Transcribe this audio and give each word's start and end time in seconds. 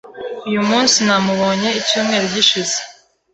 Uyu 0.47 0.61
munsi 0.69 0.97
namubonye 1.05 1.69
icyumweru 1.79 2.25
gishize. 2.35 2.77